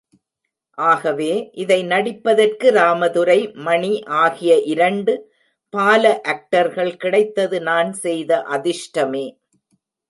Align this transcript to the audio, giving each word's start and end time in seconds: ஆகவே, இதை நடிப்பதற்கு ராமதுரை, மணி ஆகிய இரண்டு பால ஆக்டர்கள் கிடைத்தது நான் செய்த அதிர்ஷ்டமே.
ஆகவே, 0.77 1.49
இதை 1.53 1.83
நடிப்பதற்கு 1.83 2.71
ராமதுரை, 2.71 3.53
மணி 3.59 4.03
ஆகிய 4.21 4.59
இரண்டு 4.65 5.15
பால 5.73 6.21
ஆக்டர்கள் 6.27 6.93
கிடைத்தது 6.97 7.61
நான் 7.61 7.93
செய்த 7.93 8.43
அதிர்ஷ்டமே. 8.49 9.25